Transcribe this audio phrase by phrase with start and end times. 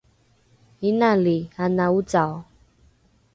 [0.89, 2.35] inali ana ocao